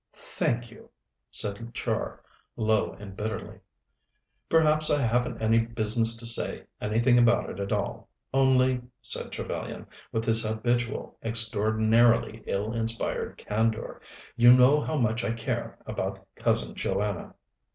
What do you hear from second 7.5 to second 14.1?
it at all. Only," said Trevellyan, with his habitual extraordinarily ill inspired candour,